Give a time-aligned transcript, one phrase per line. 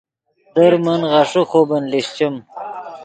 [0.55, 2.35] در من غیݰے خوبن لیشچیم